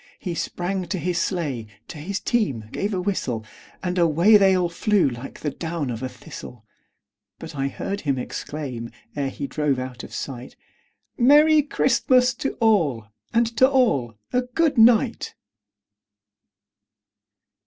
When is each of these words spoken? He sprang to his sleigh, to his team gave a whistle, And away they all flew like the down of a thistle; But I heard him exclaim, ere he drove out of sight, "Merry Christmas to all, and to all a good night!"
He 0.17 0.33
sprang 0.33 0.87
to 0.87 0.97
his 0.97 1.19
sleigh, 1.19 1.67
to 1.87 1.99
his 1.99 2.19
team 2.19 2.67
gave 2.71 2.91
a 2.91 2.99
whistle, 2.99 3.45
And 3.83 3.99
away 3.99 4.35
they 4.35 4.57
all 4.57 4.67
flew 4.67 5.07
like 5.07 5.39
the 5.41 5.51
down 5.51 5.91
of 5.91 6.01
a 6.01 6.09
thistle; 6.09 6.65
But 7.37 7.55
I 7.55 7.67
heard 7.67 8.01
him 8.01 8.17
exclaim, 8.17 8.89
ere 9.15 9.29
he 9.29 9.45
drove 9.45 9.77
out 9.77 10.03
of 10.03 10.11
sight, 10.11 10.55
"Merry 11.19 11.61
Christmas 11.61 12.33
to 12.37 12.53
all, 12.53 13.09
and 13.31 13.45
to 13.57 13.69
all 13.69 14.17
a 14.33 14.41
good 14.41 14.75
night!" 14.75 15.35